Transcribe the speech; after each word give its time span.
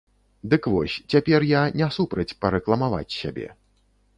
Дык 0.53 0.63
вось, 0.75 0.95
цяпер 1.15 1.45
я 1.49 1.61
не 1.81 1.91
супраць 1.99 2.35
парэкламаваць 2.47 3.17
сябе. 3.21 3.47